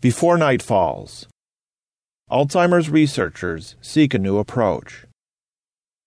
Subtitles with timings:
[0.00, 1.26] Before Night Falls
[2.30, 5.06] Alzheimer's Researchers Seek a New Approach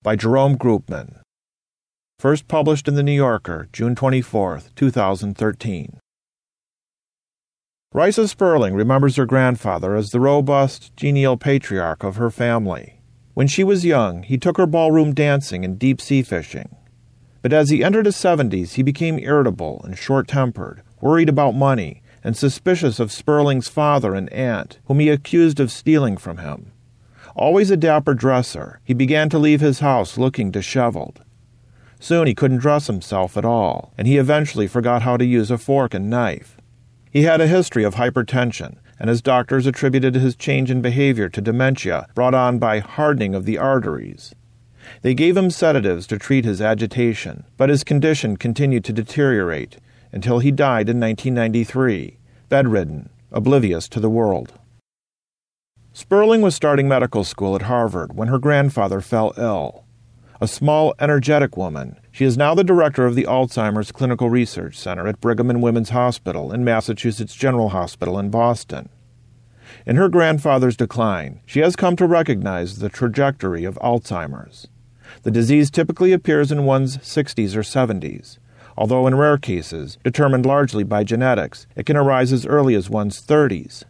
[0.02, 1.20] by Jerome Groopman.
[2.18, 6.00] First published in The New Yorker, June 24, 2013.
[7.94, 13.02] Risa Sperling remembers her grandfather as the robust, genial patriarch of her family.
[13.34, 16.78] When she was young, he took her ballroom dancing and deep sea fishing.
[17.42, 22.01] But as he entered his 70s, he became irritable and short tempered, worried about money,
[22.24, 26.72] and suspicious of Sperling's father and aunt, whom he accused of stealing from him.
[27.36, 31.22] Always a dapper dresser, he began to leave his house looking disheveled.
[32.00, 35.58] Soon he couldn't dress himself at all, and he eventually forgot how to use a
[35.58, 36.58] fork and knife.
[37.12, 41.42] He had a history of hypertension, and his doctors attributed his change in behavior to
[41.42, 44.34] dementia brought on by hardening of the arteries.
[45.02, 49.78] They gave him sedatives to treat his agitation, but his condition continued to deteriorate,
[50.12, 52.18] until he died in 1993,
[52.52, 54.52] bedridden, oblivious to the world.
[55.94, 59.86] Sperling was starting medical school at Harvard when her grandfather fell ill.
[60.42, 65.08] A small, energetic woman, she is now the director of the Alzheimer's Clinical Research Center
[65.08, 68.90] at Brigham and Women's Hospital and Massachusetts General Hospital in Boston.
[69.86, 74.68] In her grandfather's decline, she has come to recognize the trajectory of Alzheimer's.
[75.24, 78.40] The disease typically appears in one's 60s or 70s,
[78.82, 83.22] Although in rare cases, determined largely by genetics, it can arise as early as one's
[83.22, 83.84] 30s.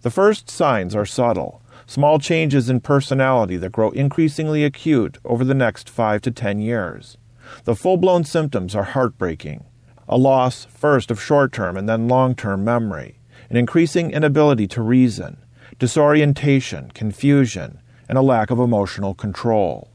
[0.00, 5.52] The first signs are subtle, small changes in personality that grow increasingly acute over the
[5.52, 7.18] next 5 to 10 years.
[7.64, 9.66] The full blown symptoms are heartbreaking
[10.08, 13.18] a loss first of short term and then long term memory,
[13.50, 15.36] an increasing inability to reason,
[15.78, 19.90] disorientation, confusion, and a lack of emotional control.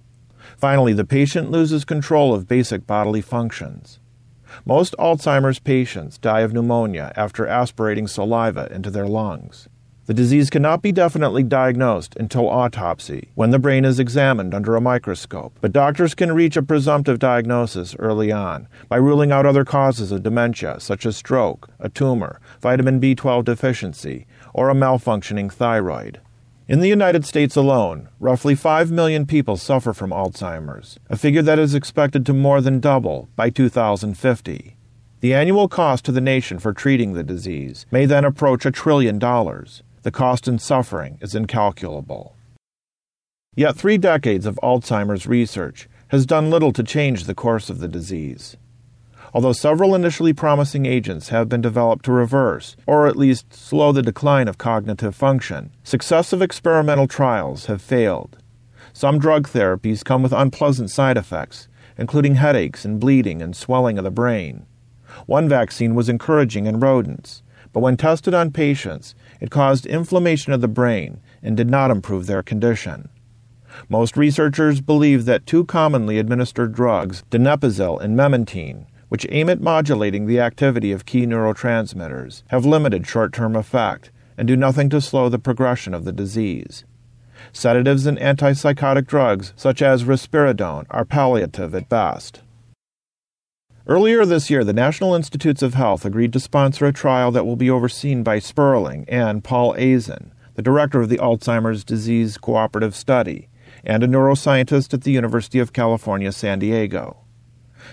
[0.55, 3.99] Finally, the patient loses control of basic bodily functions.
[4.63, 9.67] Most Alzheimer's patients die of pneumonia after aspirating saliva into their lungs.
[10.05, 14.81] The disease cannot be definitely diagnosed until autopsy, when the brain is examined under a
[14.81, 20.11] microscope, but doctors can reach a presumptive diagnosis early on by ruling out other causes
[20.11, 26.19] of dementia, such as stroke, a tumor, vitamin B12 deficiency, or a malfunctioning thyroid.
[26.67, 31.59] In the United States alone, roughly 5 million people suffer from Alzheimer's, a figure that
[31.59, 34.75] is expected to more than double by 2050.
[35.19, 39.19] The annual cost to the nation for treating the disease may then approach a trillion
[39.19, 39.83] dollars.
[40.01, 42.35] The cost in suffering is incalculable.
[43.55, 47.87] Yet three decades of Alzheimer's research has done little to change the course of the
[47.87, 48.57] disease
[49.35, 54.01] although several initially promising agents have been developed to reverse, or at least slow the
[54.01, 55.69] decline of cognitive function.
[55.83, 58.37] Successive experimental trials have failed.
[58.93, 64.05] Some drug therapies come with unpleasant side effects, including headaches and bleeding and swelling of
[64.05, 64.65] the brain.
[65.25, 70.61] One vaccine was encouraging in rodents, but when tested on patients, it caused inflammation of
[70.61, 73.09] the brain and did not improve their condition.
[73.89, 80.25] Most researchers believe that two commonly administered drugs, donepezil and memantine, which aim at modulating
[80.25, 85.29] the activity of key neurotransmitters, have limited short term effect and do nothing to slow
[85.29, 86.83] the progression of the disease.
[87.53, 92.41] Sedatives and antipsychotic drugs, such as risperidone, are palliative at best.
[93.87, 97.55] Earlier this year, the National Institutes of Health agreed to sponsor a trial that will
[97.55, 103.47] be overseen by Sperling and Paul Aisen, the director of the Alzheimer's Disease Cooperative Study,
[103.85, 107.24] and a neuroscientist at the University of California, San Diego.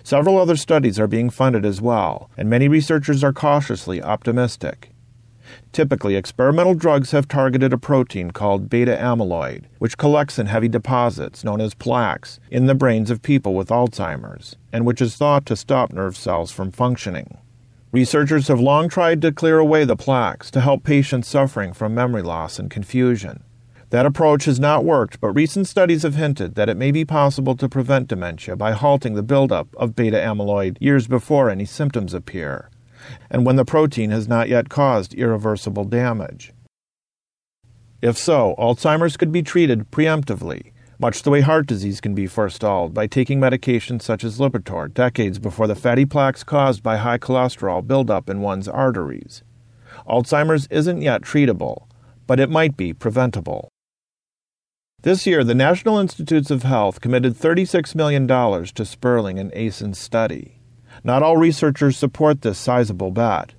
[0.02, 4.90] Several other studies are being funded as well, and many researchers are cautiously optimistic.
[5.72, 11.44] Typically, experimental drugs have targeted a protein called beta amyloid, which collects in heavy deposits,
[11.44, 15.56] known as plaques, in the brains of people with Alzheimer's, and which is thought to
[15.56, 17.38] stop nerve cells from functioning.
[17.90, 22.22] Researchers have long tried to clear away the plaques to help patients suffering from memory
[22.22, 23.42] loss and confusion.
[23.92, 27.54] That approach has not worked, but recent studies have hinted that it may be possible
[27.56, 32.70] to prevent dementia by halting the buildup of beta amyloid years before any symptoms appear,
[33.30, 36.54] and when the protein has not yet caused irreversible damage.
[38.00, 42.94] If so, Alzheimer's could be treated preemptively, much the way heart disease can be forestalled
[42.94, 47.86] by taking medications such as Lipitor decades before the fatty plaques caused by high cholesterol
[47.86, 49.42] build up in one's arteries.
[50.08, 51.88] Alzheimer's isn't yet treatable,
[52.26, 53.68] but it might be preventable.
[55.02, 60.60] This year, the National Institutes of Health committed $36 million to Sperling and Aisen's study.
[61.02, 63.54] Not all researchers support this sizable bet.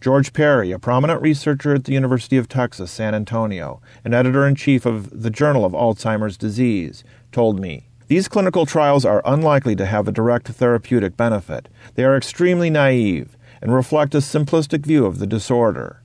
[0.00, 4.54] George Perry, a prominent researcher at the University of Texas, San Antonio, and editor in
[4.54, 7.02] chief of the Journal of Alzheimer's Disease,
[7.32, 11.68] told me These clinical trials are unlikely to have a direct therapeutic benefit.
[11.96, 16.04] They are extremely naive and reflect a simplistic view of the disorder.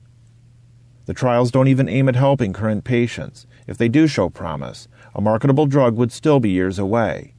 [1.06, 3.46] The trials don't even aim at helping current patients.
[3.70, 7.34] If they do show promise, a marketable drug would still be years away.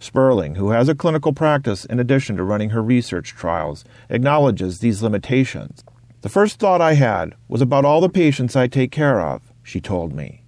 [0.00, 5.00] Sperling, who has a clinical practice in addition to running her research trials, acknowledges these
[5.00, 5.84] limitations.
[6.22, 9.80] The first thought I had was about all the patients I take care of, she
[9.80, 10.42] told me.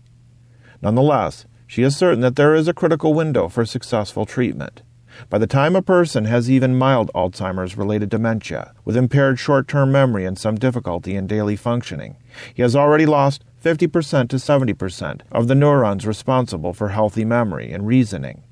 [0.82, 4.82] Nonetheless, she is certain that there is a critical window for successful treatment.
[5.28, 9.92] By the time a person has even mild Alzheimer's related dementia, with impaired short term
[9.92, 12.16] memory and some difficulty in daily functioning,
[12.54, 17.86] he has already lost 50% to 70% of the neurons responsible for healthy memory and
[17.86, 18.42] reasoning.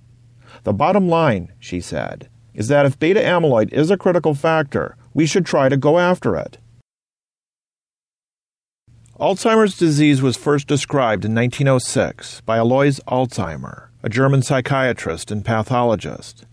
[0.65, 5.27] The bottom line, she said, is that if beta amyloid is a critical factor, we
[5.27, 6.59] should try to go after it.
[9.19, 16.47] Alzheimer's disease was first described in 1906 by Alois Alzheimer, a German psychiatrist and pathologist.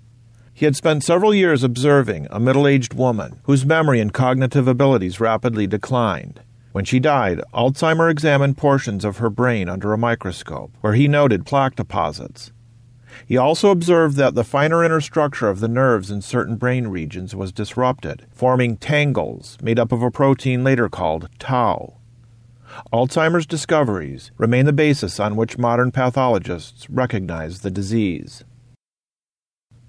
[0.57, 5.19] He had spent several years observing a middle aged woman whose memory and cognitive abilities
[5.19, 6.39] rapidly declined.
[6.71, 11.45] When she died, Alzheimer examined portions of her brain under a microscope, where he noted
[11.45, 12.51] plaque deposits.
[13.27, 17.35] He also observed that the finer inner structure of the nerves in certain brain regions
[17.35, 21.97] was disrupted, forming tangles made up of a protein later called tau.
[22.91, 28.43] Alzheimer's discoveries remain the basis on which modern pathologists recognize the disease.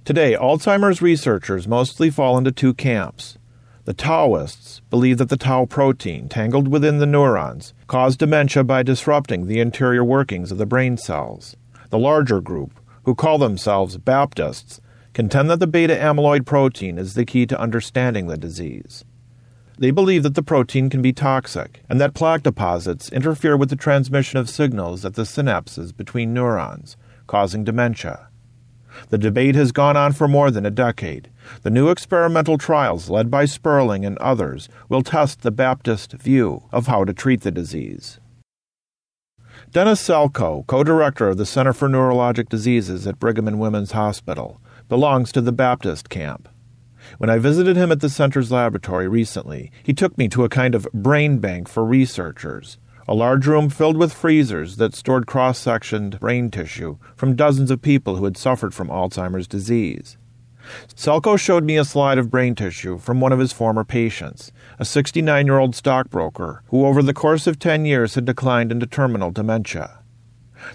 [0.09, 3.37] Today, Alzheimer's researchers mostly fall into two camps
[3.85, 9.47] the Tauists believe that the tau protein, tangled within the neurons, caused dementia by disrupting
[9.47, 11.57] the interior workings of the brain cells.
[11.91, 12.73] The larger group,
[13.03, 14.81] who call themselves Baptists,
[15.13, 19.05] contend that the beta amyloid protein is the key to understanding the disease.
[19.79, 23.77] They believe that the protein can be toxic and that plaque deposits interfere with the
[23.77, 26.97] transmission of signals at the synapses between neurons,
[27.27, 28.28] causing dementia.
[29.11, 31.31] The debate has gone on for more than a decade.
[31.63, 36.87] The new experimental trials, led by Sperling and others, will test the Baptist view of
[36.87, 38.21] how to treat the disease.
[39.71, 44.61] Dennis Selkoe, co director of the Center for Neurologic Diseases at Brigham and Women's Hospital,
[44.89, 46.49] belongs to the Baptist camp.
[47.19, 50.75] When I visited him at the center's laboratory recently, he took me to a kind
[50.75, 52.79] of brain bank for researchers
[53.09, 57.81] a large room filled with freezers that stored cross sectioned brain tissue from dozens of
[57.81, 60.19] people who had suffered from Alzheimer's disease.
[60.95, 64.85] Selkoe showed me a slide of brain tissue from one of his former patients, a
[64.85, 69.31] 69 year old stockbroker who, over the course of 10 years, had declined into terminal
[69.31, 70.01] dementia.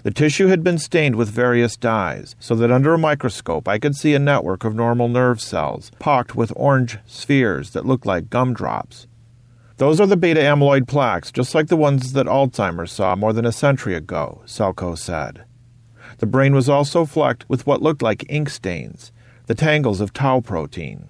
[0.02, 3.94] The tissue had been stained with various dyes, so that under a microscope I could
[3.94, 9.06] see a network of normal nerve cells pocked with orange spheres that looked like gumdrops.
[9.76, 13.44] Those are the beta amyloid plaques, just like the ones that Alzheimer's saw more than
[13.44, 15.44] a century ago, Selkoe said.
[16.18, 19.10] The brain was also flecked with what looked like ink stains,
[19.46, 21.08] the tangles of tau protein.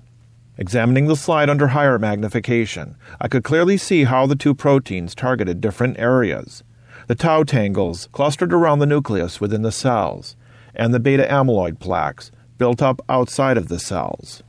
[0.56, 5.60] Examining the slide under higher magnification, I could clearly see how the two proteins targeted
[5.60, 6.62] different areas.
[7.06, 10.36] The tau tangles clustered around the nucleus within the cells,
[10.74, 14.43] and the beta amyloid plaques built up outside of the cells.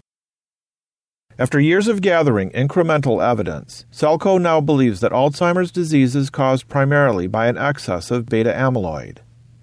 [1.38, 7.28] After years of gathering incremental evidence, Selkoe now believes that Alzheimer's disease is caused primarily
[7.28, 9.18] by an excess of beta amyloid.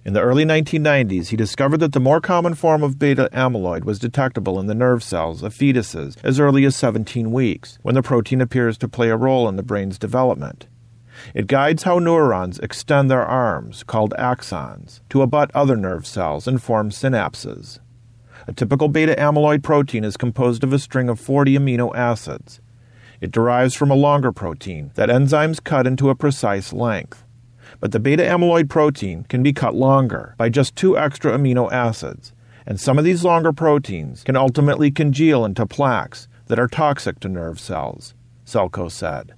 [0.05, 3.97] In the early 1990s, he discovered that the more common form of beta amyloid was
[3.97, 8.39] detectable in the nerve cells of fetuses as early as 17 weeks, when the protein
[8.39, 10.67] appears to play a role in the brain's development.
[11.33, 16.61] It guides how neurons extend their arms, called axons, to abut other nerve cells and
[16.61, 17.79] form synapses.
[18.45, 22.59] A typical beta amyloid protein is composed of a string of 40 amino acids.
[23.21, 27.23] It derives from a longer protein that enzymes cut into a precise length.
[27.79, 32.33] But the beta amyloid protein can be cut longer by just two extra amino acids,
[32.65, 37.29] and some of these longer proteins can ultimately congeal into plaques that are toxic to
[37.29, 38.13] nerve cells,
[38.45, 39.33] Selkoe said.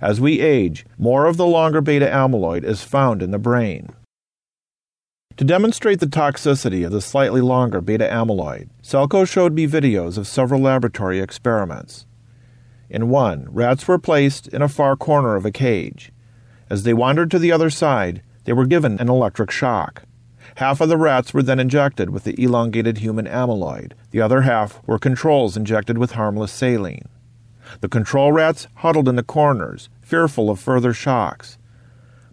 [0.00, 3.90] As we age, more of the longer beta amyloid is found in the brain.
[5.38, 10.26] To demonstrate the toxicity of the slightly longer beta amyloid, Selkoe showed me videos of
[10.26, 12.06] several laboratory experiments.
[12.90, 16.10] In one, rats were placed in a far corner of a cage.
[16.68, 20.02] As they wandered to the other side, they were given an electric shock.
[20.56, 23.92] Half of the rats were then injected with the elongated human amyloid.
[24.10, 27.08] The other half were controls injected with harmless saline.
[27.80, 31.58] The control rats huddled in the corners, fearful of further shocks.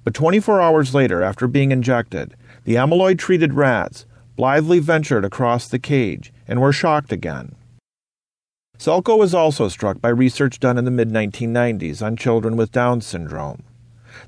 [0.03, 2.35] But 24 hours later, after being injected,
[2.65, 4.05] the amyloid treated rats
[4.35, 7.55] blithely ventured across the cage and were shocked again.
[8.77, 12.99] Selkoe was also struck by research done in the mid 1990s on children with Down
[12.99, 13.63] syndrome.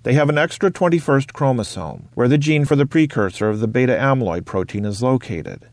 [0.04, 3.94] They have an extra 21st chromosome, where the gene for the precursor of the beta
[3.94, 5.68] amyloid protein is located.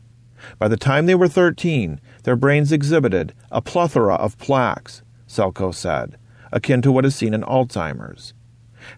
[0.59, 6.17] By the time they were 13, their brains exhibited a plethora of plaques, Selkoe said,
[6.51, 8.33] akin to what is seen in Alzheimer's.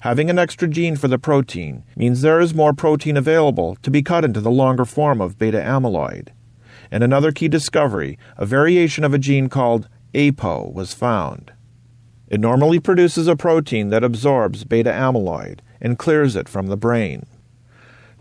[0.01, 4.01] Having an extra gene for the protein means there is more protein available to be
[4.01, 6.29] cut into the longer form of beta amyloid.
[6.91, 11.51] And another key discovery, a variation of a gene called APO, was found.
[12.27, 17.25] It normally produces a protein that absorbs beta amyloid and clears it from the brain.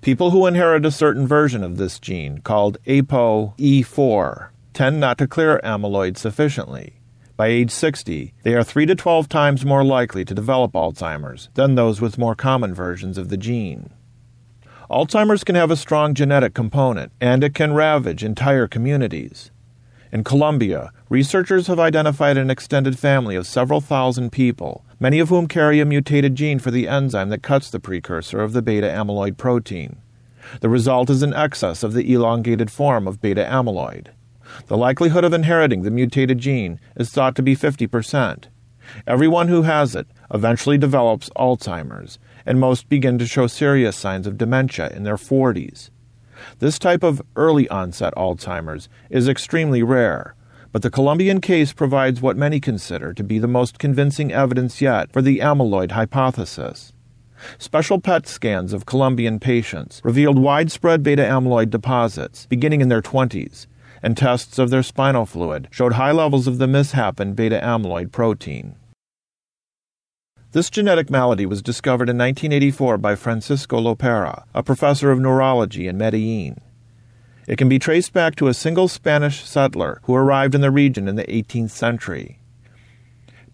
[0.00, 5.61] People who inherit a certain version of this gene, called ApoE4, tend not to clear
[5.64, 6.96] amyloid sufficiently.
[7.37, 11.75] By age 60, they are 3 to 12 times more likely to develop Alzheimer's than
[11.75, 13.90] those with more common versions of the gene.
[14.90, 19.50] Alzheimer's can have a strong genetic component, and it can ravage entire communities.
[20.12, 25.47] In Colombia, researchers have identified an extended family of several thousand people, many of whom
[25.47, 29.37] carry a mutated gene for the enzyme that cuts the precursor of the beta amyloid
[29.37, 29.97] protein.
[30.61, 34.09] The result is an excess of the elongated form of beta amyloid.
[34.66, 38.44] The likelihood of inheriting the mutated gene is thought to be 50%.
[39.06, 44.38] Everyone who has it eventually develops Alzheimer's, and most begin to show serious signs of
[44.38, 45.90] dementia in their 40s.
[46.58, 50.34] This type of early onset Alzheimer's is extremely rare,
[50.72, 55.12] but the Colombian case provides what many consider to be the most convincing evidence yet
[55.12, 56.92] for the amyloid hypothesis.
[57.58, 63.66] Special PET scans of Colombian patients revealed widespread beta amyloid deposits beginning in their 20s,
[64.03, 68.76] and tests of their spinal fluid showed high levels of the mishapen beta amyloid protein.
[70.53, 75.99] This genetic malady was discovered in 1984 by Francisco Lopera, a professor of neurology in
[75.99, 76.61] Medellin.
[77.47, 81.09] It can be traced back to a single Spanish settler who arrived in the region
[81.09, 82.41] in the 18th century.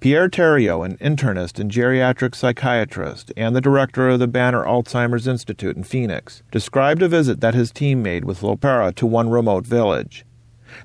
[0.02, 5.76] Pierre Tariot, an internist and geriatric psychiatrist and the director of the Banner Alzheimer's Institute
[5.76, 10.24] in Phoenix, described a visit that his team made with Lopera to one remote village.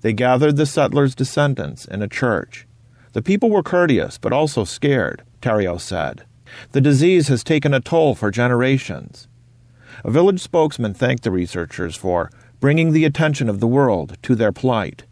[0.01, 2.67] They gathered the settlers' descendants in a church.
[3.13, 6.25] The people were courteous, but also scared, Tariot said.
[6.72, 9.27] The disease has taken a toll for generations.
[10.03, 12.29] A village spokesman thanked the researchers for
[12.60, 15.06] bringing the attention of the world to their plight.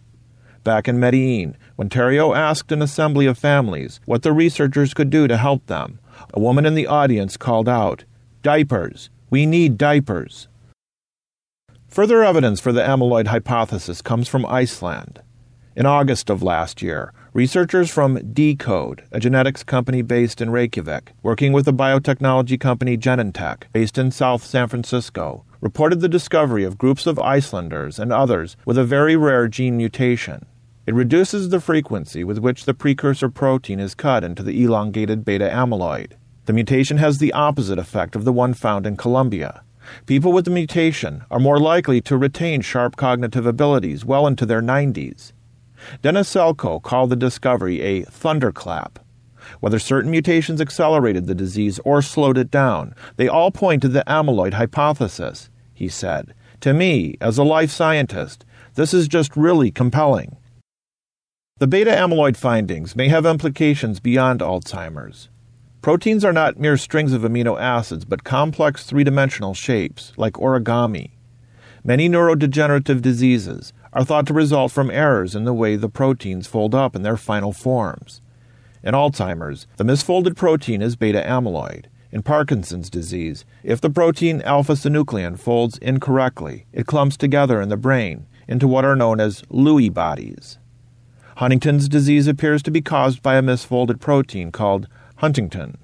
[0.64, 5.28] Back in Medellin, when Tariot asked an assembly of families what the researchers could do
[5.28, 6.00] to help them,
[6.34, 8.04] a woman in the audience called out,
[8.42, 9.10] Diapers!
[9.30, 10.48] We need diapers!
[11.96, 15.22] Further evidence for the amyloid hypothesis comes from Iceland.
[15.78, 21.54] In August of last year, researchers from deCODE, a genetics company based in Reykjavik, working
[21.54, 27.08] with the biotechnology company Genentech, based in South San Francisco, reported the discovery of groups
[27.08, 30.46] of Icelanders and others with a very rare gene mutation.
[30.86, 35.48] It reduces the frequency with which the precursor protein is cut into the elongated beta
[35.48, 36.18] amyloid.
[36.46, 39.62] The mutation has the opposite effect of the one found in Colombia.
[40.06, 44.62] People with the mutation are more likely to retain sharp cognitive abilities well into their
[44.62, 45.32] 90s.
[46.02, 49.00] Dennis Selkoe called the discovery a thunderclap.
[49.60, 54.04] Whether certain mutations accelerated the disease or slowed it down, they all point to the
[54.08, 56.34] amyloid hypothesis, he said.
[56.62, 60.38] To me, as a life scientist, this is just really compelling.
[61.58, 65.30] The beta amyloid findings may have implications beyond Alzheimer's.
[65.86, 71.12] Proteins are not mere strings of amino acids, but complex three dimensional shapes, like origami.
[71.84, 76.74] Many neurodegenerative diseases are thought to result from errors in the way the proteins fold
[76.74, 78.20] up in their final forms.
[78.82, 81.86] In Alzheimer's, the misfolded protein is beta amyloid.
[82.12, 87.78] In Parkinson's disease, if the protein alpha synuclein folds incorrectly, it clumps together in the
[87.78, 90.58] brain into what are known as Lewy bodies.
[91.38, 94.88] Huntington's disease appears to be caused by a misfolded protein called
[95.20, 95.76] huntingtin.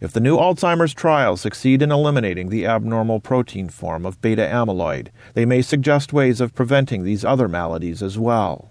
[0.00, 5.08] If the new Alzheimer's trials succeed in eliminating the abnormal protein form of beta amyloid,
[5.34, 8.70] they may suggest ways of preventing these other maladies as well.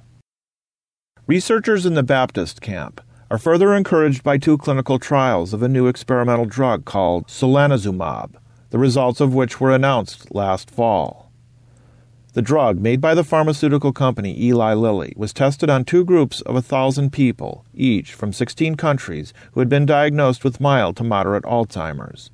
[1.26, 5.88] Researchers in the Baptist camp are further encouraged by two clinical trials of a new
[5.88, 8.36] experimental drug called solanezumab,
[8.70, 11.27] the results of which were announced last fall.
[12.38, 16.56] The drug, made by the pharmaceutical company Eli Lilly, was tested on two groups of
[16.56, 21.46] a thousand people, each from 16 countries, who had been diagnosed with mild to moderate
[21.46, 22.30] Alzheimer's.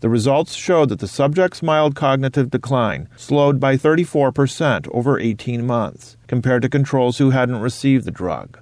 [0.00, 6.16] The results showed that the subject's mild cognitive decline slowed by 34% over 18 months,
[6.26, 8.58] compared to controls who hadn't received the drug.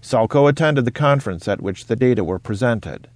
[0.00, 3.08] Selkoe attended the conference at which the data were presented.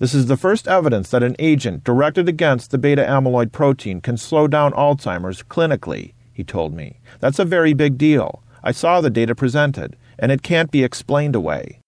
[0.00, 4.16] This is the first evidence that an agent directed against the beta amyloid protein can
[4.16, 6.98] slow down Alzheimer's clinically he told me.
[7.20, 8.42] That's a very big deal.
[8.64, 11.78] I saw the data presented, and it can't be explained away.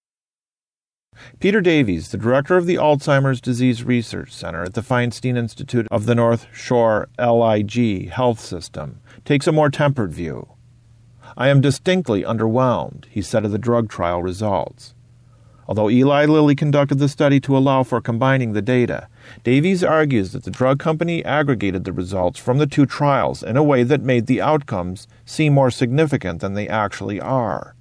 [1.41, 6.07] Peter Davies, the director of the Alzheimer's Disease Research Center at the Feinstein Institute of
[6.07, 10.49] the North Shore LIJ Health System, takes a more tempered view.
[11.37, 14.94] I am distinctly underwhelmed, he said of the drug trial results.
[15.67, 19.09] Although Eli Lilly conducted the study to allow for combining the data,
[19.43, 23.63] Davies argues that the drug company aggregated the results from the two trials in a
[23.63, 27.75] way that made the outcomes seem more significant than they actually are.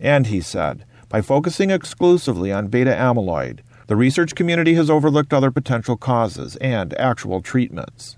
[0.00, 5.50] And he said, by focusing exclusively on beta amyloid, the research community has overlooked other
[5.50, 8.16] potential causes and actual treatments.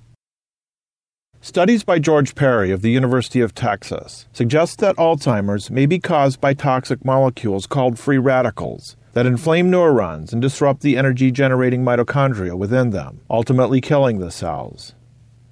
[1.40, 6.40] Studies by George Perry of the University of Texas suggest that Alzheimer's may be caused
[6.40, 12.57] by toxic molecules called free radicals that inflame neurons and disrupt the energy generating mitochondria
[12.57, 14.95] within them, ultimately killing the cells.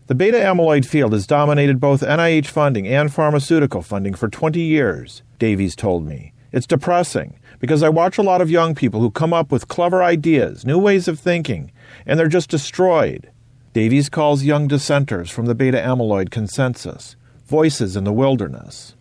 [0.06, 5.22] The beta amyloid field has dominated both NIH funding and pharmaceutical funding for 20 years,
[5.38, 6.32] Davies told me.
[6.52, 10.02] It's depressing because I watch a lot of young people who come up with clever
[10.02, 11.70] ideas, new ways of thinking,
[12.06, 13.30] and they're just destroyed.
[13.72, 17.14] Davies calls young dissenters from the beta amyloid consensus
[17.46, 18.94] voices in the wilderness.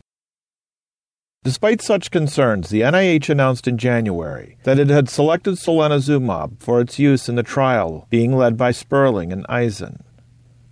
[1.41, 6.99] Despite such concerns, the NIH announced in January that it had selected solanezumab for its
[6.99, 10.01] use in the trial being led by Sperling and Aisen.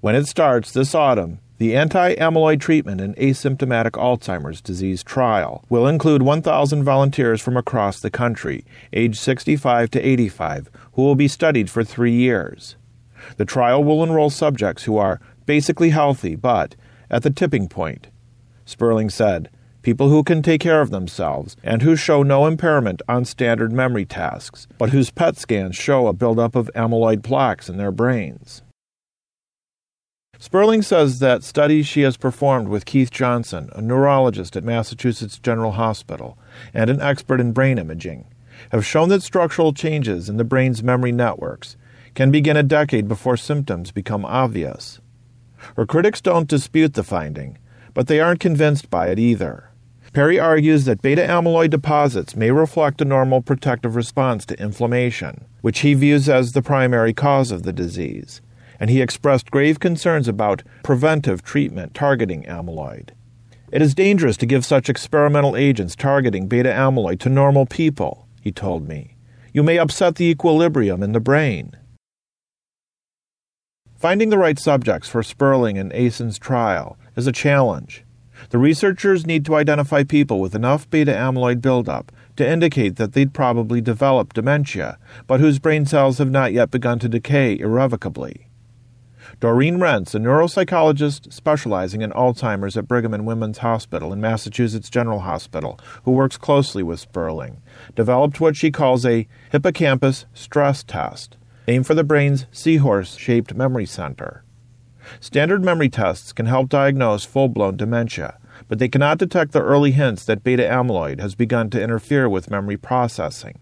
[0.01, 5.88] When it starts this autumn, the anti amyloid treatment in asymptomatic Alzheimer's disease trial will
[5.88, 11.69] include 1,000 volunteers from across the country, aged 65 to 85, who will be studied
[11.69, 12.75] for three years.
[13.38, 16.75] The trial will enroll subjects who are basically healthy but
[17.09, 18.07] at the tipping point.
[18.65, 19.50] Sperling said,
[19.88, 24.03] people who can take care of themselves and who show no impairment on standard memory
[24.03, 28.63] tasks, but whose PET scans show a buildup of amyloid plaques in their brains.
[30.39, 35.72] Sperling says that studies she has performed with Keith Johnson, a neurologist at Massachusetts General
[35.72, 36.38] Hospital
[36.74, 38.25] and an expert in brain imaging,
[38.74, 41.77] have shown that structural changes in the brain's memory networks
[42.13, 45.00] can begin a decade before symptoms become obvious.
[45.77, 47.58] Her critics don't dispute the finding,
[47.94, 49.66] but they aren't convinced by it either.
[50.17, 55.81] Perry argues that beta amyloid deposits may reflect a normal protective response to inflammation, which
[55.81, 58.41] he views as the primary cause of the disease,
[58.79, 63.10] and he expressed grave concerns about preventive treatment targeting amyloid.
[63.71, 68.51] It is dangerous to give such experimental agents targeting beta amyloid to normal people, he
[68.51, 69.17] told me.
[69.53, 71.77] You may upset the equilibrium in the brain.
[73.95, 78.03] Finding the right subjects for Sperling and Aisen's trial is a challenge.
[78.49, 83.33] The researchers need to identify people with enough beta amyloid buildup to indicate that they'd
[83.33, 88.47] probably develop dementia, but whose brain cells have not yet begun to decay irrevocably.
[89.41, 95.19] Doreen Rentz, a neuropsychologist specializing in Alzheimer's at Brigham and Women's Hospital and Massachusetts General
[95.19, 97.62] Hospital, who works closely with Sperling,
[97.95, 101.36] developed what she calls a hippocampus stress test,
[101.67, 104.43] named for the brain's seahorse shaped memory center.
[105.20, 109.91] Standard memory tests can help diagnose full blown dementia, but they cannot detect the early
[109.91, 113.58] hints that beta amyloid has begun to interfere with memory processing,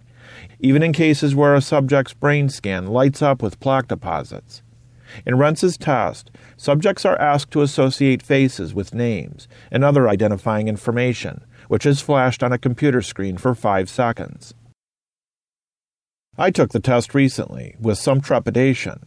[0.60, 4.62] even in cases where a subject's brain scan lights up with plaque deposits.
[5.26, 11.46] In Rentz's test, subjects are asked to associate faces with names and other identifying information,
[11.68, 14.54] which is flashed on a computer screen for five seconds.
[16.38, 19.06] I took the test recently, with some trepidation.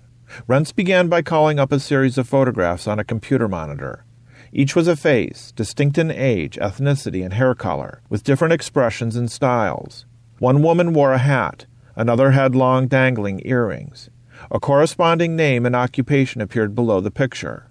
[0.49, 4.05] Rentz began by calling up a series of photographs on a computer monitor.
[4.53, 9.31] Each was a face, distinct in age, ethnicity, and hair color, with different expressions and
[9.31, 10.07] styles.
[10.39, 14.09] One woman wore a hat, another had long dangling earrings.
[14.51, 17.67] A corresponding name and occupation appeared below the picture.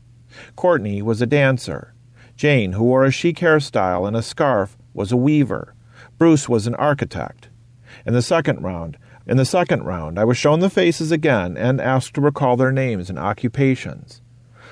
[0.56, 1.94] Courtney was a dancer.
[2.36, 5.74] Jane, who wore a chic hairstyle and a scarf, was a weaver.
[6.18, 7.50] Bruce was an architect.
[8.06, 11.82] In the second round, in the second round, I was shown the faces again and
[11.82, 14.22] asked to recall their names and occupations.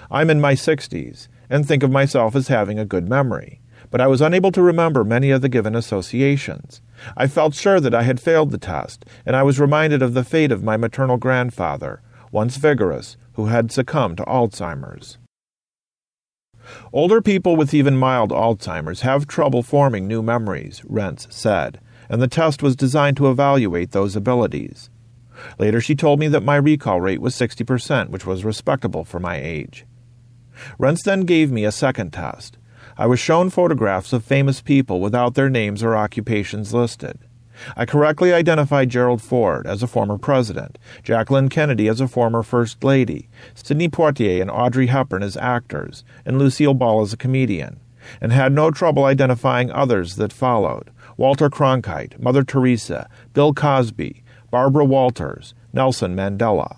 [0.09, 3.59] I'm in my 60s and think of myself as having a good memory,
[3.91, 6.81] but I was unable to remember many of the given associations.
[7.17, 10.23] I felt sure that I had failed the test, and I was reminded of the
[10.23, 15.17] fate of my maternal grandfather, once vigorous, who had succumbed to Alzheimer's.
[16.93, 22.27] Older people with even mild Alzheimer's have trouble forming new memories, Rentz said, and the
[22.27, 24.89] test was designed to evaluate those abilities.
[25.59, 29.37] Later, she told me that my recall rate was 60%, which was respectable for my
[29.37, 29.85] age.
[30.79, 32.57] Rentz then gave me a second test.
[32.97, 37.19] I was shown photographs of famous people without their names or occupations listed.
[37.75, 42.83] I correctly identified Gerald Ford as a former president, Jacqueline Kennedy as a former First
[42.83, 47.79] Lady, Sidney Poitier and Audrey Hepburn as actors, and Lucille Ball as a comedian,
[48.21, 50.89] and had no trouble identifying others that followed.
[51.17, 56.77] Walter Cronkite, Mother Teresa, Bill Cosby, Barbara Walters, Nelson Mandela.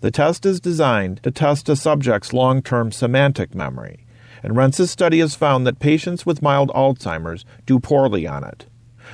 [0.00, 4.06] The test is designed to test a subject's long term semantic memory,
[4.42, 8.66] and Rentz's study has found that patients with mild Alzheimer's do poorly on it.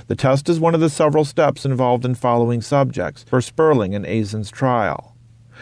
[0.09, 4.05] The test is one of the several steps involved in following subjects for Sperling and
[4.05, 5.17] Aisen's trial.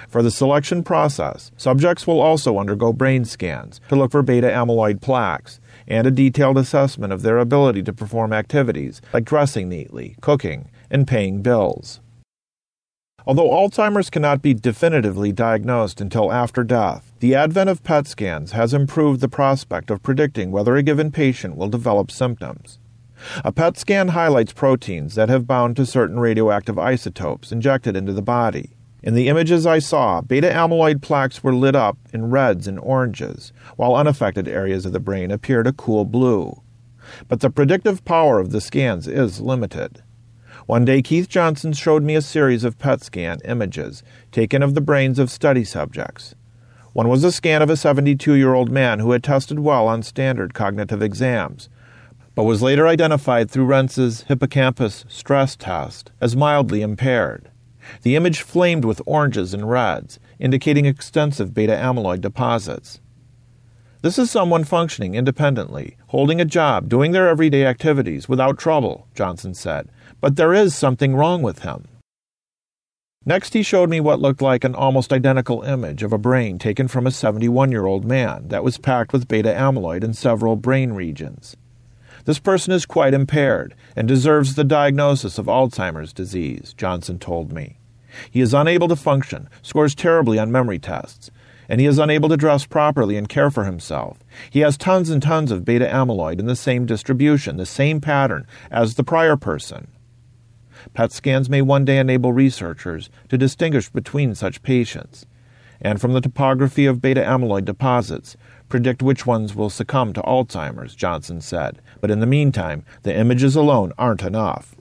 [0.09, 5.01] For the selection process, subjects will also undergo brain scans to look for beta amyloid
[5.01, 10.71] plaques and a detailed assessment of their ability to perform activities like dressing neatly, cooking,
[10.91, 12.01] and paying bills.
[13.25, 18.75] Although Alzheimer's cannot be definitively diagnosed until after death, the advent of PET scans has
[18.75, 22.81] improved the prospect of predicting whether a given patient will develop symptoms.
[23.45, 28.23] A PET scan highlights proteins that have bound to certain radioactive isotopes injected into the
[28.23, 28.71] body.
[29.03, 33.53] In the images I saw, beta amyloid plaques were lit up in reds and oranges,
[33.77, 36.63] while unaffected areas of the brain appeared a cool blue.
[37.27, 40.05] But the predictive power of the scans is limited.
[40.67, 44.81] One day, Keith Johnson showed me a series of PET scan images taken of the
[44.81, 46.37] brains of study subjects.
[46.93, 50.05] One was a scan of a 72 year old man who had tested well on
[50.05, 51.69] standard cognitive exams,
[52.37, 57.51] but was later identified through Rentz's hippocampus stress test as mildly impaired.
[58.03, 63.01] The image flamed with oranges and reds, indicating extensive beta amyloid deposits.
[64.03, 69.55] This is someone functioning independently, holding a job, doing their everyday activities without trouble, Johnson
[69.55, 69.89] said,
[70.21, 71.87] but there is something wrong with him.
[73.25, 76.89] Next, he showed me what looked like an almost identical image of a brain taken
[76.89, 80.93] from a 71 year old man that was packed with beta amyloid in several brain
[80.95, 81.57] regions.
[82.25, 87.79] This person is quite impaired and deserves the diagnosis of Alzheimer's disease, Johnson told me.
[88.31, 91.31] He is unable to function, scores terribly on memory tests,
[91.69, 94.19] and he is unable to dress properly and care for himself.
[94.51, 98.47] He has tons and tons of beta amyloid in the same distribution, the same pattern
[98.71, 99.89] as the prior person.
[100.95, 105.27] PET scans may one day enable researchers to distinguish between such patients,
[105.81, 108.37] and from the topography of beta amyloid deposits,
[108.73, 111.79] predict which ones will succumb to Alzheimer's, Johnson said.
[112.01, 114.75] But in the meantime, the images alone aren't enough.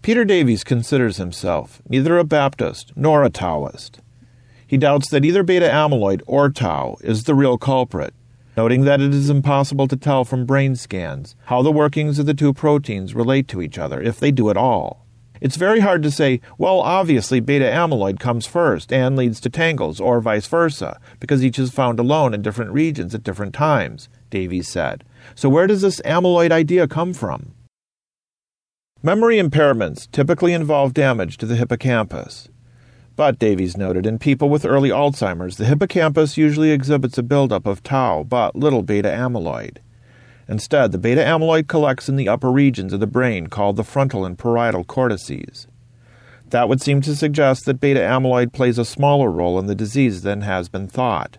[0.00, 3.98] Peter Davies considers himself neither a Baptist nor a Tauist.
[4.66, 8.14] He doubts that either beta amyloid or tau is the real culprit,
[8.56, 12.32] noting that it is impossible to tell from brain scans how the workings of the
[12.32, 15.03] two proteins relate to each other, if they do at all.
[15.44, 20.00] It's very hard to say, well, obviously beta amyloid comes first and leads to tangles,
[20.00, 24.68] or vice versa, because each is found alone in different regions at different times, Davies
[24.68, 25.04] said.
[25.34, 27.52] So where does this amyloid idea come from?
[29.02, 32.48] Memory impairments typically involve damage to the hippocampus.
[33.14, 37.82] But, Davies noted, in people with early Alzheimer's, the hippocampus usually exhibits a buildup of
[37.82, 39.76] tau, but little beta amyloid.
[40.48, 44.24] Instead, the beta amyloid collects in the upper regions of the brain called the frontal
[44.24, 45.66] and parietal cortices.
[46.50, 50.22] That would seem to suggest that beta amyloid plays a smaller role in the disease
[50.22, 51.38] than has been thought.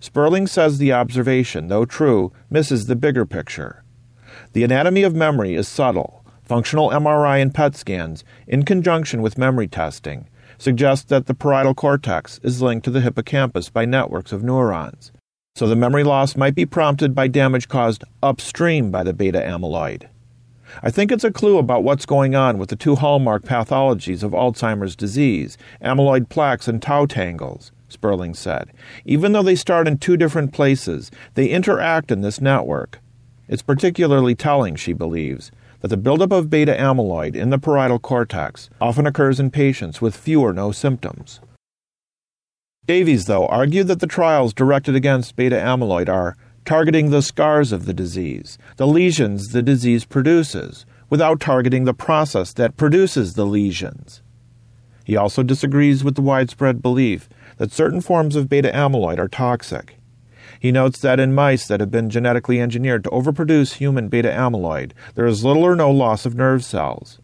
[0.00, 3.84] Sperling says the observation, though true, misses the bigger picture.
[4.52, 6.24] The anatomy of memory is subtle.
[6.42, 10.28] Functional MRI and PET scans, in conjunction with memory testing,
[10.58, 15.12] suggest that the parietal cortex is linked to the hippocampus by networks of neurons.
[15.54, 20.08] So the memory loss might be prompted by damage caused upstream by the beta amyloid.
[20.82, 24.32] I think it's a clue about what's going on with the two hallmark pathologies of
[24.32, 28.72] Alzheimer's disease, amyloid plaques and tau tangles, Sperling said.
[29.04, 32.98] Even though they start in two different places, they interact in this network.
[33.46, 38.70] It's particularly telling, she believes, that the buildup of beta amyloid in the parietal cortex
[38.80, 41.40] often occurs in patients with few or no symptoms.
[42.88, 47.84] Davies, though, argued that the trials directed against beta amyloid are targeting the scars of
[47.84, 54.20] the disease, the lesions the disease produces, without targeting the process that produces the lesions.
[55.04, 59.98] He also disagrees with the widespread belief that certain forms of beta amyloid are toxic.
[60.58, 64.90] He notes that in mice that have been genetically engineered to overproduce human beta amyloid,
[65.14, 67.20] there is little or no loss of nerve cells.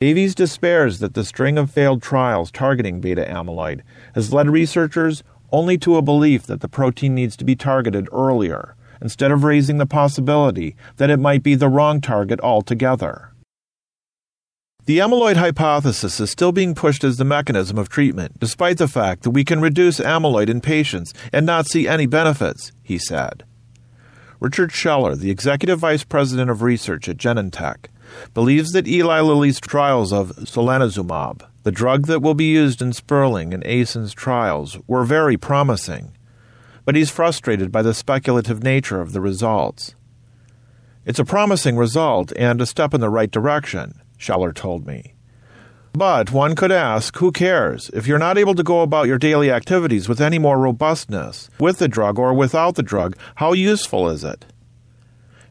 [0.00, 3.80] Davies despairs that the string of failed trials targeting beta amyloid
[4.14, 8.76] has led researchers only to a belief that the protein needs to be targeted earlier,
[9.02, 13.32] instead of raising the possibility that it might be the wrong target altogether.
[14.84, 19.24] The amyloid hypothesis is still being pushed as the mechanism of treatment, despite the fact
[19.24, 23.42] that we can reduce amyloid in patients and not see any benefits, he said.
[24.38, 27.86] Richard Scheller, the executive vice president of research at Genentech,
[28.34, 33.52] believes that Eli Lilly's trials of solanezumab, the drug that will be used in Sperling
[33.52, 36.16] and Aisen's trials, were very promising.
[36.84, 39.94] But he's frustrated by the speculative nature of the results.
[41.04, 45.14] It's a promising result and a step in the right direction Scheller told me.
[45.94, 47.88] But one could ask, who cares?
[47.94, 51.78] If you're not able to go about your daily activities with any more robustness, with
[51.78, 54.44] the drug or without the drug, how useful is it?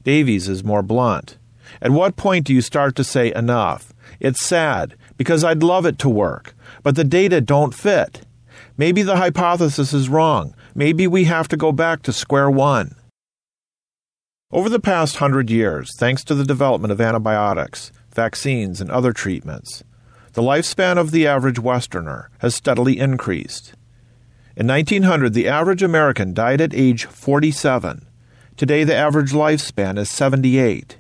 [0.03, 1.37] Davies is more blunt.
[1.81, 3.93] At what point do you start to say enough?
[4.19, 8.21] It's sad because I'd love it to work, but the data don't fit.
[8.77, 10.55] Maybe the hypothesis is wrong.
[10.75, 12.95] Maybe we have to go back to square one.
[14.51, 19.83] Over the past hundred years, thanks to the development of antibiotics, vaccines, and other treatments,
[20.33, 23.73] the lifespan of the average Westerner has steadily increased.
[24.55, 28.07] In 1900, the average American died at age 47.
[28.55, 30.96] Today, the average lifespan is 78.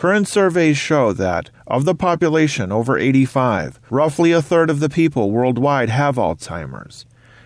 [0.00, 5.30] Current surveys show that, of the population over 85, roughly a third of the people
[5.30, 7.04] worldwide have Alzheimer's.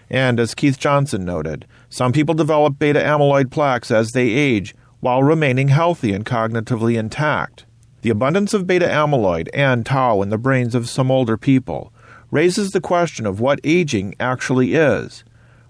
[0.09, 5.25] And as Keith Johnson noted, some people develop beta amyloid plaques as they age while
[5.25, 7.67] remaining healthy and cognitively intact.
[8.03, 11.93] The abundance of beta amyloid and tau in the brains of some older people
[12.31, 15.25] raises the question of what aging actually is.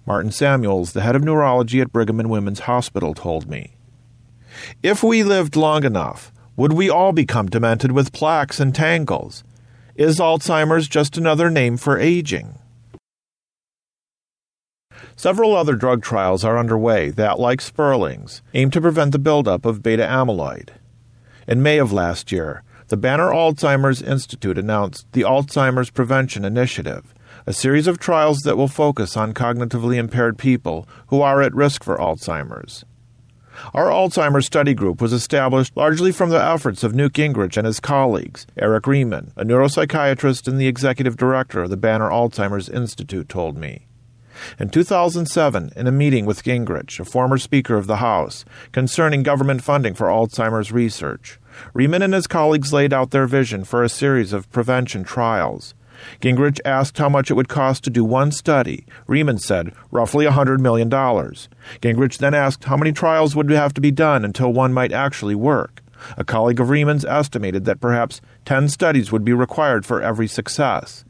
[0.05, 3.75] Martin Samuels, the head of neurology at Brigham and Women's Hospital, told me.
[4.83, 9.43] If we lived long enough, would we all become demented with plaques and tangles?
[9.97, 12.59] Is Alzheimer's just another name for aging?
[15.17, 19.83] Several other drug trials are underway that, like Sperling's, aim to prevent the buildup of
[19.83, 20.71] beta amyloid.
[21.47, 27.15] In May of last year, the Banner Alzheimer's Institute announced the Alzheimer's Prevention Initiative,
[27.47, 31.83] a series of trials that will focus on cognitively impaired people who are at risk
[31.83, 32.85] for Alzheimer's.
[33.73, 37.81] Our Alzheimer's study group was established largely from the efforts of Newt Gingrich and his
[37.81, 38.47] colleagues.
[38.57, 43.87] Eric Reiman, a neuropsychiatrist and the executive director of the Banner Alzheimer's Institute, told me.
[44.59, 49.63] In 2007, in a meeting with Gingrich, a former Speaker of the House, concerning government
[49.63, 51.39] funding for Alzheimer's research,
[51.75, 55.75] Reiman and his colleagues laid out their vision for a series of prevention trials.
[56.21, 58.87] Gingrich asked how much it would cost to do one study.
[59.09, 60.91] Reiman said, roughly $100 million.
[60.91, 65.35] Gingrich then asked how many trials would have to be done until one might actually
[65.35, 65.83] work.
[66.17, 71.05] A colleague of Reiman's estimated that perhaps 10 studies would be required for every success.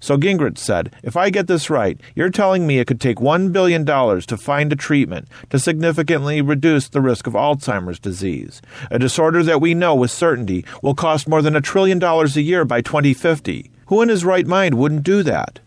[0.00, 3.52] So Gingrich said, If I get this right, you're telling me it could take $1
[3.52, 9.42] billion to find a treatment to significantly reduce the risk of Alzheimer's disease, a disorder
[9.42, 12.82] that we know with certainty will cost more than a trillion dollars a year by
[12.82, 13.70] 2050.
[13.86, 15.60] Who in his right mind wouldn't do that?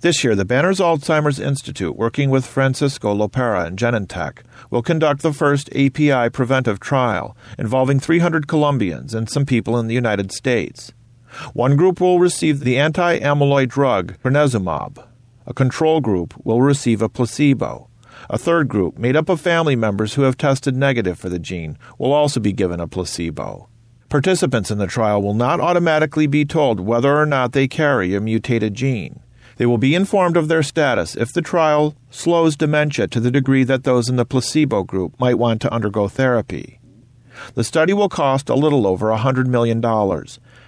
[0.00, 4.38] This year, the Banner's Alzheimer's Institute, working with Francisco Lopera and Genentech,
[4.70, 9.94] will conduct the first API preventive trial involving 300 Colombians and some people in the
[9.94, 10.92] United States.
[11.52, 15.06] One group will receive the anti amyloid drug crenezumab.
[15.46, 17.88] A control group will receive a placebo.
[18.30, 21.76] A third group, made up of family members who have tested negative for the gene,
[21.98, 23.69] will also be given a placebo.
[24.10, 28.20] Participants in the trial will not automatically be told whether or not they carry a
[28.20, 29.20] mutated gene.
[29.56, 33.62] They will be informed of their status if the trial slows dementia to the degree
[33.62, 36.80] that those in the placebo group might want to undergo therapy.
[37.54, 39.80] The study will cost a little over $100 million.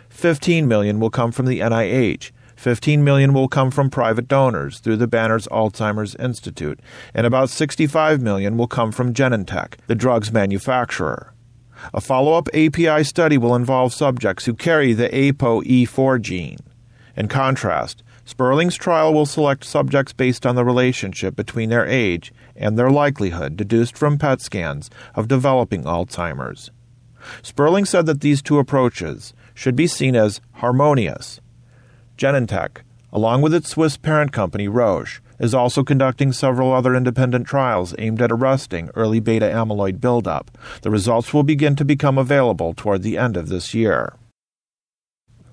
[0.09, 2.31] 15 million will come from the NIH.
[2.55, 6.79] 15 million will come from private donors through the Banner's Alzheimer's Institute,
[7.13, 11.32] and about 65 million will come from Genentech, the drug's manufacturer.
[11.95, 16.59] A follow up API study will involve subjects who carry the ApoE4 gene.
[17.17, 22.79] In contrast, Sperling's trial will select subjects based on the relationship between their age and
[22.79, 26.71] their likelihood, deduced from PET scans, of developing Alzheimer's.
[27.43, 31.41] Sperling said that these two approaches should be seen as harmonious.
[32.17, 32.79] Genentech,
[33.13, 38.23] along with its Swiss parent company Roche, is also conducting several other independent trials aimed
[38.23, 40.57] at arresting early beta amyloid buildup.
[40.83, 44.15] The results will begin to become available toward the end of this year.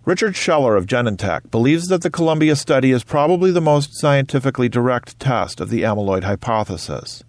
[0.06, 5.20] Richard Scheller of Genentech believes that the Colombia study is probably the most scientifically direct
[5.20, 7.24] test of the amyloid hypothesis.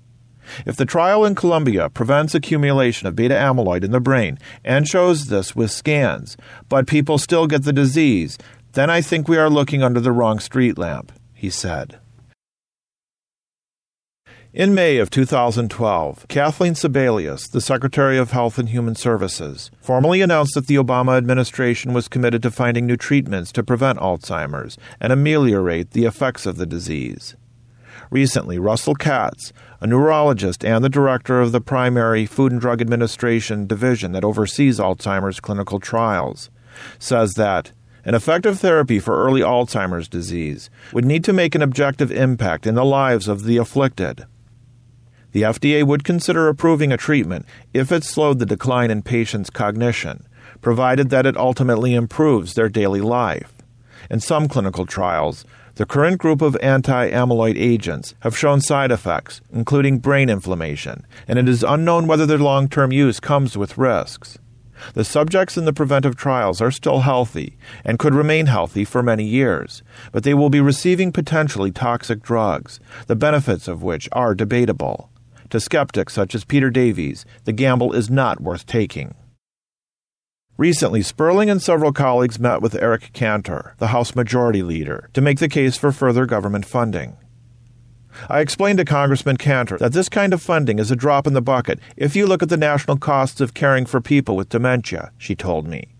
[0.67, 5.27] If the trial in Colombia prevents accumulation of beta amyloid in the brain and shows
[5.27, 6.37] this with scans,
[6.69, 8.37] but people still get the disease,
[8.73, 11.99] then I think we are looking under the wrong street lamp, he said.
[14.53, 20.55] In May of 2012, Kathleen Sebelius, the Secretary of Health and Human Services, formally announced
[20.55, 25.93] that the Obama administration was committed to finding new treatments to prevent Alzheimer's and ameliorate
[25.93, 27.37] the effects of the disease.
[28.11, 33.69] Recently, Russell Katz, a neurologist and the director of the primary Food and Drug Administration
[33.69, 36.51] division that oversees Alzheimer's clinical trials,
[36.99, 37.71] says that
[38.05, 42.75] an effective therapy for early Alzheimer's disease would need to make an objective impact in
[42.75, 44.27] the lives of the afflicted
[45.33, 50.27] the FDA would consider approving a treatment if it slowed the decline in patients' cognition,
[50.61, 53.53] provided that it ultimately improves their daily life.
[54.11, 55.45] In some clinical trials,
[55.77, 61.39] The current group of anti amyloid agents have shown side effects, including brain inflammation, and
[61.39, 64.39] it is unknown whether their long term use comes with risks.
[64.95, 69.25] The subjects in the preventive trials are still healthy and could remain healthy for many
[69.25, 75.10] years, but they will be receiving potentially toxic drugs, the benefits of which are debatable.
[75.51, 79.17] To skeptics such as Peter Davies, the gamble is not worth taking.
[80.57, 85.41] Recently, Sperling and several colleagues met with Eric Cantor, the House Majority Leader, to make
[85.41, 87.17] the case for further government funding.
[88.29, 91.43] I explained to Congressman Cantor that this kind of funding is a drop in the
[91.43, 95.35] bucket if you look at the national costs of caring for people with dementia, she
[95.35, 95.95] told me.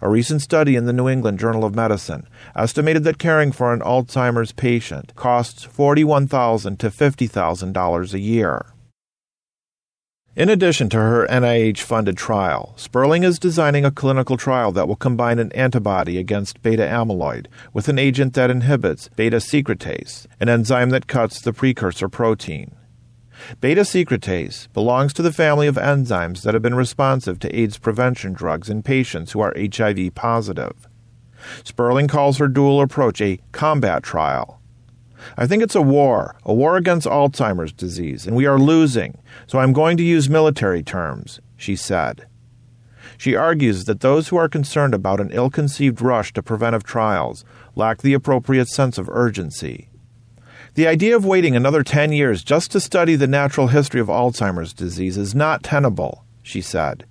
[0.00, 3.80] A recent study in the New England Journal of Medicine estimated that caring for an
[3.80, 8.66] Alzheimer's patient costs $41,000 to $50,000 a year.
[10.38, 14.94] In addition to her NIH funded trial, Sperling is designing a clinical trial that will
[14.94, 20.90] combine an antibody against beta amyloid with an agent that inhibits beta secretase, an enzyme
[20.90, 22.76] that cuts the precursor protein.
[23.60, 28.32] Beta secretase belongs to the family of enzymes that have been responsive to AIDS prevention
[28.32, 30.88] drugs in patients who are HIV positive.
[31.64, 34.58] Sperling calls her dual approach a combat trial
[35.36, 39.58] I think it's a war, a war against Alzheimer's disease, and we are losing, so
[39.58, 42.26] I'm going to use military terms, she said.
[43.16, 47.44] She argues that those who are concerned about an ill conceived rush to preventive trials
[47.74, 49.88] lack the appropriate sense of urgency.
[50.78, 54.72] The idea of waiting another 10 years just to study the natural history of Alzheimer's
[54.72, 57.04] disease is not tenable, she said.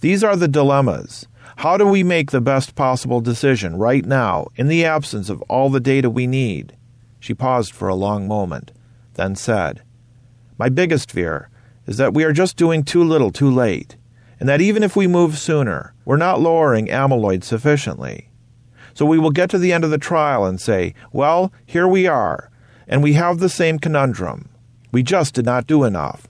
[0.00, 1.28] These are the dilemmas.
[1.56, 5.68] How do we make the best possible decision right now in the absence of all
[5.68, 6.74] the data we need?
[7.18, 8.72] She paused for a long moment,
[9.16, 9.82] then said,
[10.56, 11.50] My biggest fear
[11.86, 13.98] is that we are just doing too little too late,
[14.38, 18.30] and that even if we move sooner, we're not lowering amyloid sufficiently.
[18.94, 22.06] So we will get to the end of the trial and say, Well, here we
[22.06, 22.49] are,
[22.90, 24.50] and we have the same conundrum.
[24.92, 26.26] We just did not do enough.